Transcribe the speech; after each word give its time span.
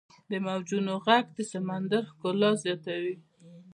•د 0.31 0.33
موجونو 0.45 0.93
ږغ 1.05 1.25
د 1.37 1.39
سمندر 1.51 2.01
ښکلا 2.11 2.51
زیاتوي. 2.63 3.15